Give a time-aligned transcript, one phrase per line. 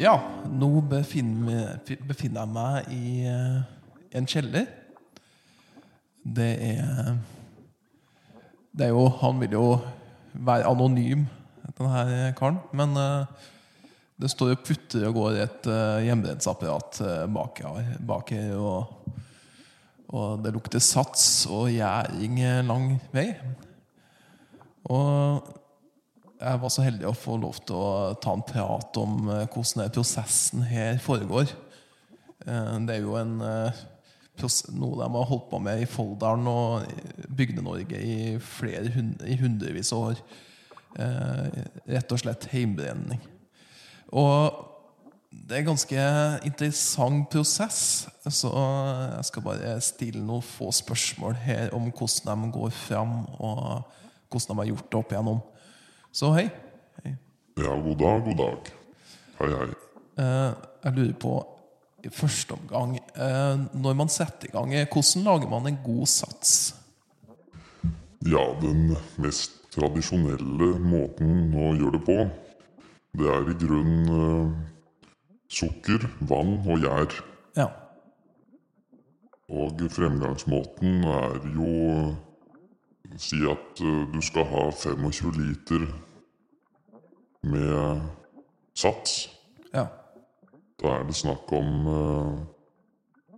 [0.00, 0.14] Ja,
[0.48, 1.74] nå befinner,
[2.40, 3.58] jeg meg i eh,
[4.16, 4.64] en kjeller.
[6.24, 7.18] Det er
[8.72, 9.66] Det er jo Han vil jo
[10.32, 11.26] være anonym,
[11.76, 12.58] denne karen.
[12.72, 13.26] Men eh,
[14.16, 15.68] det står og putter og går et
[16.06, 18.54] hjemmebrentsapparat uh, bak, her, bak her.
[18.56, 19.12] Og,
[20.08, 22.38] og det lukter sats og gjæring
[22.68, 23.32] lang vei.
[24.88, 25.42] Og
[26.42, 29.82] jeg var så heldig å få lov til å ta en prat om eh, hvordan
[29.82, 31.52] denne prosessen her foregår.
[32.46, 33.82] Eh, Det er jo en, eh,
[34.74, 38.90] noe de har holdt på med i Folldalen og Bygde-Norge i flere
[39.28, 40.22] i hundrevis av år.
[40.92, 43.20] Rett og slett heimbrenning.
[44.12, 44.58] Og
[45.30, 46.06] det er en ganske
[46.48, 47.78] interessant prosess,
[48.26, 53.86] så jeg skal bare stille noen få spørsmål her om hvordan de går fram, og
[54.28, 55.40] hvordan de har gjort det opp igjennom.
[56.12, 56.50] Så hei.
[57.02, 57.14] hei.
[57.56, 58.66] Ja, god dag, god dag.
[59.38, 59.68] Hei, hei.
[60.20, 60.50] Eh,
[60.84, 61.32] jeg lurer på,
[62.04, 66.74] i første omgang, eh, når man setter i gang, hvordan lager man en god sats?
[68.28, 68.92] Ja, den
[69.24, 72.18] mest tradisjonelle måten å gjøre det på,
[73.16, 74.52] det er i grunnen eh,
[75.48, 77.16] sukker, vann og gjær.
[77.56, 77.70] Ja.
[79.48, 81.72] Og fremgangsmåten er jo
[83.18, 85.86] Si at eh, du skal ha 25 liter
[87.42, 88.00] med
[88.78, 89.28] sats.
[89.74, 89.86] Ja.
[90.82, 92.38] Da er det snakk om eh,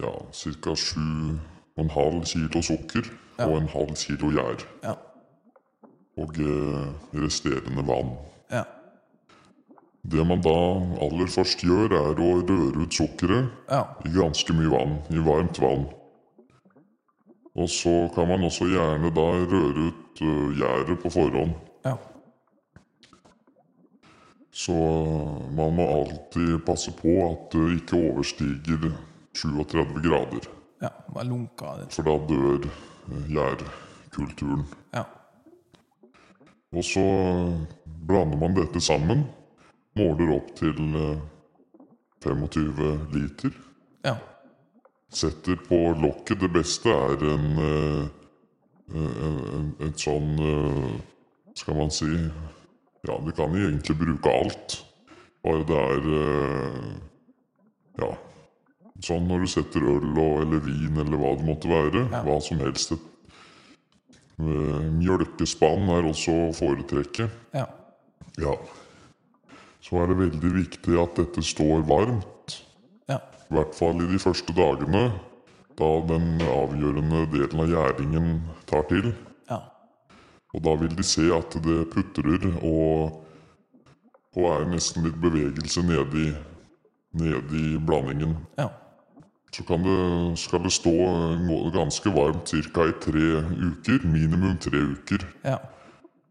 [0.00, 0.74] ja, ca.
[0.74, 3.46] 7,5 kilo sukker Ja.
[3.48, 4.64] og en halv kilo gjær.
[4.84, 4.94] Ja.
[6.20, 8.10] Og eh, resterende vann.
[8.50, 8.64] Ja.
[10.02, 10.56] Det man da
[11.04, 13.84] aller først gjør, er å røre ut sukkeret Ja.
[14.04, 15.86] i ganske mye vann, i varmt vann.
[17.60, 21.52] Og så kan man også gjerne da røre ut uh, gjæret på forhånd.
[21.84, 21.96] Ja.
[24.52, 24.76] Så
[25.56, 28.90] man må alltid passe på at det ikke overstiger
[29.36, 30.48] 37 grader.
[30.82, 30.88] Ja.
[31.14, 31.90] Bare lunka det.
[31.92, 34.64] For da dør eh, gjærkulturen.
[34.94, 35.04] Ja.
[36.72, 37.04] Og så
[38.08, 39.26] blander man dette sammen.
[39.98, 41.20] Måler opp til eh,
[42.24, 43.56] 25 liter.
[44.04, 44.16] Ja.
[45.10, 46.40] Setter på lokket.
[46.40, 48.04] Det beste er en, eh,
[49.86, 51.00] et sånn eh,
[51.58, 54.84] Skal man si Ja, vi kan egentlig bruke alt.
[55.42, 56.90] Bare det er eh,
[58.00, 58.10] Ja.
[59.00, 62.04] Sånn når du setter øl og, eller vin eller hva det måtte være.
[62.12, 62.20] Ja.
[62.26, 62.92] Hva som helst.
[64.40, 67.30] Eh, mjølkespann er også å foretrekke.
[67.56, 67.66] Ja.
[68.40, 68.54] Ja.
[69.80, 72.60] Så er det veldig viktig at dette står varmt.
[73.10, 73.18] Ja.
[73.50, 75.08] I hvert fall i de første dagene,
[75.78, 78.28] da den avgjørende delen av gjæringen
[78.70, 79.10] tar til.
[79.50, 79.62] Ja.
[80.54, 83.18] Og da vil de se at det putrer og,
[84.36, 88.36] og er nesten litt bevegelse nedi, i, blandingen.
[88.58, 88.68] Ja.
[89.50, 90.94] Så kan det, skal det stå
[91.74, 92.86] ganske varmt ca.
[92.86, 94.06] i tre uker.
[94.06, 95.26] Minimum tre uker.
[95.42, 95.58] Ja.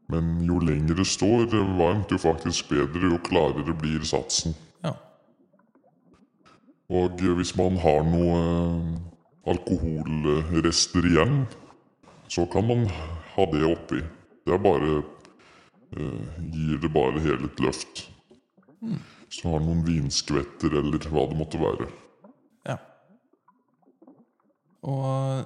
[0.09, 4.56] Men jo lenger det står varmt, jo faktisk bedre, jo klarere blir satsen.
[6.90, 8.94] Og hvis man har noe eh,
[9.52, 11.44] alkoholrester igjen,
[12.30, 12.88] så kan man
[13.36, 14.02] ha det oppi.
[14.46, 18.08] Det er bare eh, Gir det bare hele et løft.
[18.82, 21.90] Hvis du har noen vinskvetter eller hva det måtte være.
[22.66, 22.80] Ja.
[24.90, 25.46] Og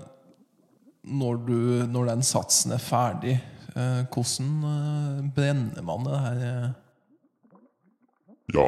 [1.04, 1.58] når, du,
[1.92, 3.36] når den satsen er ferdig,
[3.76, 6.72] eh, hvordan eh, brenner man det her eh,
[8.54, 8.68] Ja,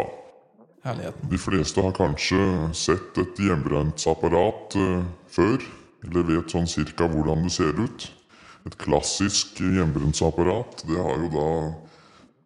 [0.85, 1.29] herligheten?
[1.31, 2.41] de fleste har kanskje
[2.77, 5.65] sett et hjemmebrentapparat eh, før.
[6.05, 8.05] Eller vet sånn cirka hvordan det ser ut.
[8.65, 11.49] Et klassisk hjemmebrentapparat, det har jo da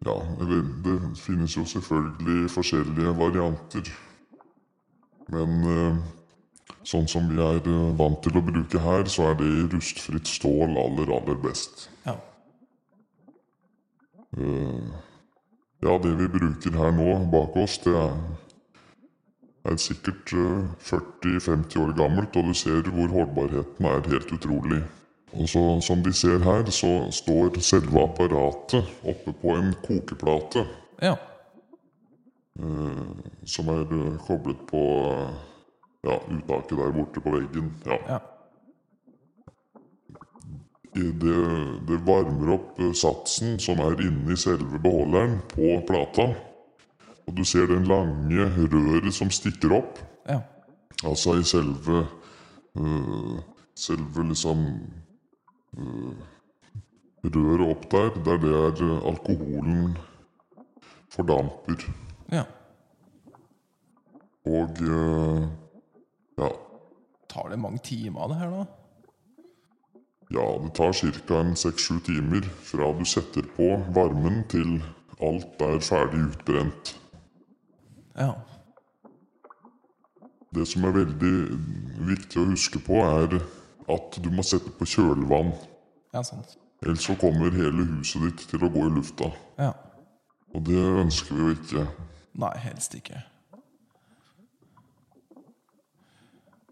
[0.00, 3.90] Ja, det finnes jo selvfølgelig forskjellige varianter.
[5.28, 5.98] Men eh,
[6.88, 10.30] sånn som vi er eh, vant til å bruke her, så er det i rustfritt
[10.30, 11.90] stål aller, aller best.
[12.06, 12.16] Ja.
[14.40, 14.88] Eh,
[15.82, 18.16] ja, det vi bruker her nå bak oss, det er,
[19.70, 24.82] er sikkert eh, 40-50 år gammelt, og du ser hvor holdbarheten er helt utrolig.
[25.32, 30.64] Og så, som de ser her, så står selve apparatet oppe på en kokeplate
[31.02, 31.14] Ja.
[32.58, 33.06] eh,
[33.46, 35.30] som er eh, koblet på eh,
[36.08, 37.70] ja, uttaket der borte på veggen.
[37.86, 37.98] Ja.
[38.08, 38.18] Ja.
[40.94, 41.34] Det,
[41.86, 46.32] det varmer opp eh, satsen som er inni selve beholderen på plata.
[47.26, 50.00] Og du ser den lange røret som stikker opp.
[50.26, 50.40] Ja.
[51.06, 52.06] Altså i selve
[52.76, 53.38] øh,
[53.80, 54.58] Selve liksom
[55.78, 56.14] øh,
[57.24, 59.96] Røret opp der, der det er øh, alkoholen
[61.10, 61.86] fordamper.
[62.32, 62.42] Ja.
[64.46, 65.48] Og eh,
[66.38, 66.50] ja,
[67.30, 68.64] Tar det mange timer, det her, da?
[70.30, 70.92] Ja, det tar
[71.26, 71.40] ca.
[71.40, 74.78] en seks-sju timer fra du setter på varmen til
[75.20, 76.94] alt er ferdig utbrent.
[78.16, 78.32] Ja.
[80.54, 81.34] Det som er veldig
[82.08, 83.40] viktig å huske på, er
[83.90, 85.52] at du må sette på kjølvann.
[86.14, 86.56] Ja, sant.
[86.82, 89.28] Ellers så kommer hele huset ditt til å gå i lufta.
[89.58, 89.74] Ja.
[90.54, 91.84] Og det ønsker vi jo ikke.
[92.40, 93.20] Nei, helst ikke.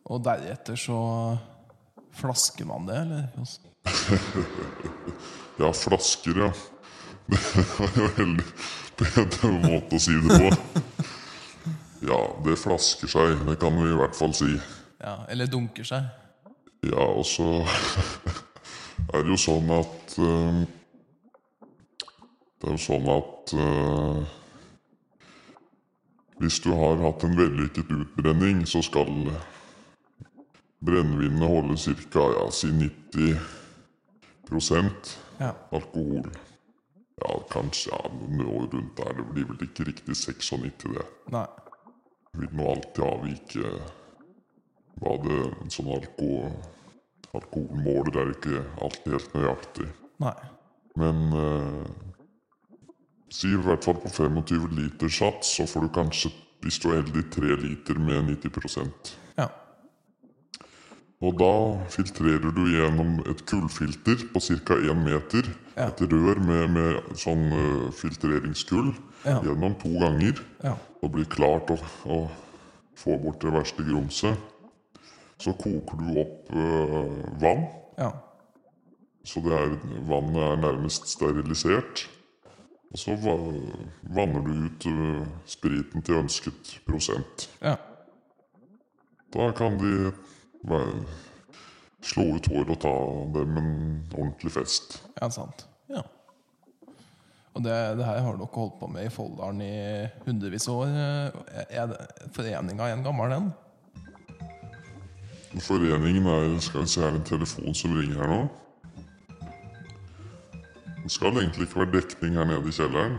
[0.09, 0.99] Og deretter så
[2.17, 3.29] flasker man det, eller?
[5.59, 6.53] Ja, flasker, ja.
[7.29, 8.45] Det er jo veldig
[8.99, 10.79] bedre måte å si det på.
[12.07, 13.43] Ja, det flasker seg.
[13.49, 14.53] Det kan vi i hvert fall si.
[15.03, 16.07] Ja, Eller dunker seg.
[16.87, 17.65] Ja, og så
[19.13, 20.61] er det jo sånn at uh,
[22.55, 24.21] Det er jo sånn at uh,
[26.39, 29.11] Hvis du har hatt en vellykket utbrenning, så skal
[30.85, 31.77] brennevinet holder
[32.13, 32.27] ca.
[32.39, 33.37] Ja, si 90
[35.39, 35.55] Ja.
[35.73, 36.31] alkohol.
[37.19, 39.13] Ja, kanskje ja, noe rundt der.
[39.19, 41.07] Det blir vel ikke riktig 96, det.
[41.35, 41.47] Nei.
[42.39, 43.73] Vil nå alltid avvike
[44.99, 45.39] hva det
[45.75, 46.51] sånn alko,
[47.35, 49.89] alkoholmåler er ikke alltid helt nøyaktig.
[50.23, 50.35] Nei.
[50.99, 51.87] Men eh,
[53.31, 56.33] si i hvert fall på 25 liter sats, så får du kanskje,
[56.65, 59.49] hvis du er heldig, 3 liter med 90% Ja.
[61.19, 61.53] Og da
[61.91, 64.77] filtrerer du gjennom et kullfilter på ca.
[64.79, 65.49] 1 meter.
[65.75, 65.89] Ja.
[65.91, 68.93] Et rør med, med sånn uh, filtreringskull
[69.27, 69.41] Ja.
[69.43, 70.39] gjennom to ganger.
[70.63, 70.77] Ja.
[71.03, 72.19] Og blir klart å, å
[72.99, 74.39] få bort det verste grumset.
[75.43, 77.11] Så koker du opp uh,
[77.43, 77.67] vann.
[77.99, 78.13] Ja.
[79.27, 79.75] Så det er,
[80.07, 82.07] vannet er nærmest sterilisert.
[82.95, 83.35] Og så va
[84.15, 87.49] vanner du ut uh, spriten til ønsket prosent.
[87.59, 87.75] Ja.
[89.35, 90.13] Da kan de
[90.67, 91.03] være,
[92.03, 92.95] slå ut håret og ta
[93.39, 93.73] dem en
[94.15, 95.03] ordentlig fest.
[95.21, 95.67] Ja, sant.
[95.91, 96.03] Ja.
[97.55, 100.93] Og det, det her har dere holdt på med i Folldalen i hundrevis av år.
[101.71, 101.97] Er
[102.37, 103.51] foreninga en gammel en?
[105.65, 108.43] Foreningen er Skal vi se, er en telefon som ringer her nå?
[111.03, 113.19] Det skal egentlig ikke være dekning her nede i kjelleren.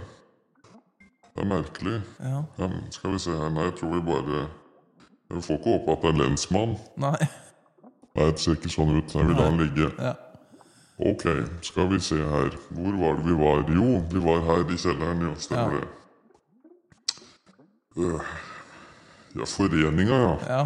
[1.33, 2.01] Det er merkelig.
[2.19, 2.41] Ja.
[2.59, 4.43] Ja, skal vi se her Nei, jeg tror vi bare
[5.29, 6.71] Jeg får ikke håpe at det er lensmann.
[6.97, 7.17] Nei.
[8.17, 9.13] Nei, det ser ikke sånn ut.
[9.13, 9.89] Jeg vil la han ligge.
[9.99, 10.13] Ja.
[10.99, 11.23] Ok,
[11.63, 12.55] skal vi se her.
[12.75, 13.61] Hvor var det vi var?
[13.71, 15.21] Jo, vi var her i kjelleren.
[15.27, 15.79] Ja, stemmer Ja.
[15.79, 15.87] det.
[17.97, 18.21] Øh,
[19.37, 20.37] Ja, foreninga, ja.
[20.49, 20.63] ja.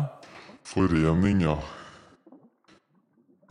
[0.63, 1.57] Forening, ja.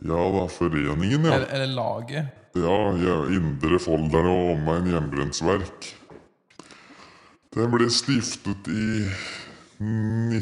[0.01, 1.35] Ja da, foreningen, ja.
[1.35, 2.25] Eller, eller laget.
[2.55, 5.91] Ja, ja Indre Folldal og omegn hjemmebrentsverk.
[7.53, 10.41] Den ble stiftet i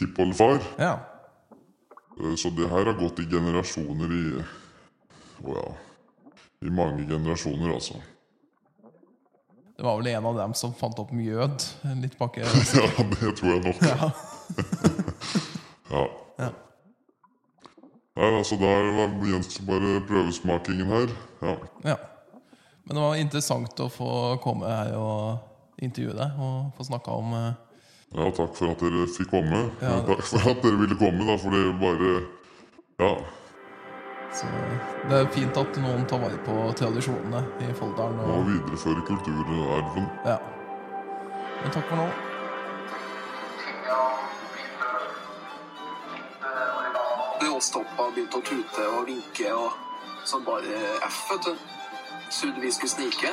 [0.00, 0.60] tippoldefar.
[0.80, 0.94] Ja.
[2.20, 4.24] Eh, Så det her har gått i generasjoner i
[5.44, 5.68] Å ja
[6.66, 8.00] I mange generasjoner, altså.
[9.76, 11.62] Det var vel en av dem som fant opp mjød
[12.02, 12.36] litt bak.
[12.40, 12.44] Ja,
[13.14, 13.80] det tror jeg nok.
[13.86, 14.10] Ja.
[15.90, 16.02] Ja.
[16.38, 16.50] Ja.
[18.20, 18.68] Nei, altså Da
[19.26, 21.14] gjenstår bare prøvesmakingen her.
[21.42, 21.54] Ja.
[21.88, 21.96] ja.
[22.84, 24.10] Men det var interessant å få
[24.44, 27.50] komme her og intervjue deg og få snakka om eh,
[28.14, 29.60] ja, takk for at dere fikk komme.
[29.82, 29.98] Ja.
[30.08, 32.14] Takk for at dere ville komme, da, for det er bare
[33.00, 33.12] Ja.
[34.32, 34.46] Så
[35.10, 38.20] det er fint at noen tar vare på tradisjonene i Folldalen.
[38.20, 40.10] Og, Og, videreføre kulturarven.
[40.24, 40.36] ja.
[41.62, 42.08] Men takk for nå.
[47.60, 49.74] Stoppa, begynte å tute og vinke og
[50.24, 51.58] sånn bare F, vet du.
[52.32, 53.32] Trodde vi skulle snike.